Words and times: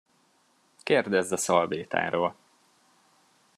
Kérdezd 0.83 1.31
a 1.31 1.37
szalvétáról. 1.37 2.35